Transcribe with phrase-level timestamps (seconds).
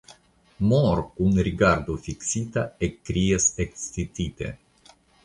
[0.69, 4.51] Moor kun rigardo fiksita ekkrias ekscitite.